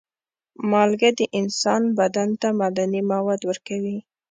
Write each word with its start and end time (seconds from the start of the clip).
مالګه 0.71 1.09
د 1.19 1.21
انسان 1.39 1.81
بدن 1.99 2.29
ته 2.41 2.47
معدني 2.59 3.01
مواد 3.11 3.41
ورکوي. 3.49 3.97